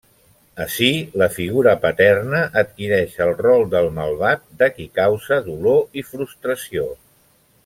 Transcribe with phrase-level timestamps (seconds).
[0.63, 0.87] Ací,
[1.21, 6.89] la figura paterna adquireix el rol del malvat, de qui causa dolor i frustració.